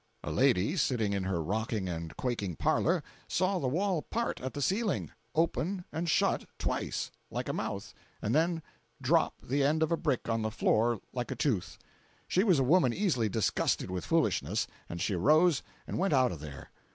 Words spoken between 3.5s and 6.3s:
the wall part at the ceiling, open and